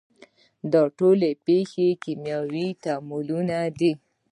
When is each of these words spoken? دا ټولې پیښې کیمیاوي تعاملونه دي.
دا 0.71 0.81
ټولې 0.97 1.31
پیښې 1.45 1.87
کیمیاوي 2.03 2.67
تعاملونه 2.83 3.57
دي. 3.79 3.91